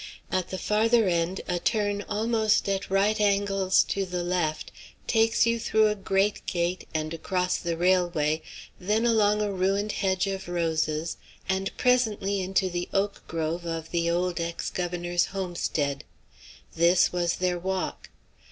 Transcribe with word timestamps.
At 0.31 0.49
the 0.49 0.57
farther 0.57 1.07
end 1.07 1.41
a 1.47 1.59
turn 1.59 2.03
almost 2.09 2.67
at 2.67 2.89
right 2.89 3.21
angles 3.21 3.83
to 3.89 4.03
the 4.03 4.23
left 4.23 4.71
takes 5.05 5.45
you 5.45 5.59
through 5.59 5.89
a 5.89 5.93
great 5.95 6.43
gate 6.47 6.87
and 6.91 7.13
across 7.13 7.57
the 7.57 7.77
railway, 7.77 8.41
then 8.79 9.05
along 9.05 9.43
a 9.43 9.51
ruined 9.53 9.91
hedge 9.91 10.25
of 10.25 10.47
roses, 10.49 11.17
and 11.47 11.69
presently 11.77 12.41
into 12.41 12.67
the 12.67 12.89
oak 12.91 13.21
grove 13.27 13.63
of 13.65 13.91
the 13.91 14.09
old 14.09 14.39
ex 14.39 14.71
governor's 14.71 15.25
homestead. 15.25 16.03
This 16.75 17.11
was 17.13 17.35
their 17.35 17.59
walk. 17.59 18.09